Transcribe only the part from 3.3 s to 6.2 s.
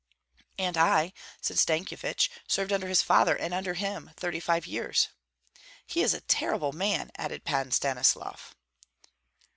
and under him thirty five years." "He is